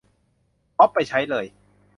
[0.77, 1.45] ก๊อปไปใช้เลย